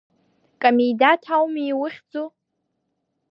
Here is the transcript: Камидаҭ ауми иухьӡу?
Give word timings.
Камидаҭ 0.61 1.23
ауми 1.35 1.63
иухьӡу? 1.71 2.25